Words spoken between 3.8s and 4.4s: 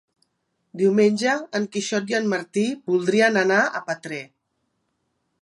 Petrer.